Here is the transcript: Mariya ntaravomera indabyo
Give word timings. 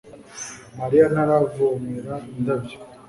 Mariya 0.79 1.05
ntaravomera 1.13 2.15
indabyo 2.33 2.77